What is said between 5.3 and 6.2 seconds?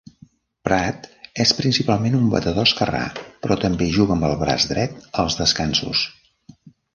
descansos.